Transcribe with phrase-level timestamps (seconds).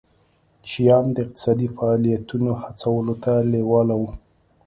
[0.69, 4.09] شیام د اقتصادي فعالیتونو هڅولو ته لېواله وو.